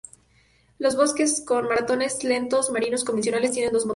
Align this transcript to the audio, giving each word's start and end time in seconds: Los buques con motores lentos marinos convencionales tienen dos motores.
Los 0.79 0.95
buques 0.95 1.43
con 1.45 1.65
motores 1.65 2.23
lentos 2.23 2.71
marinos 2.71 3.03
convencionales 3.03 3.51
tienen 3.51 3.71
dos 3.71 3.83
motores. 3.85 3.89